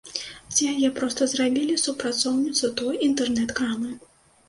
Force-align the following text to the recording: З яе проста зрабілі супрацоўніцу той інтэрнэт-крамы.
З 0.59 0.69
яе 0.71 0.89
проста 0.95 1.27
зрабілі 1.35 1.77
супрацоўніцу 1.85 2.75
той 2.83 3.01
інтэрнэт-крамы. 3.13 3.97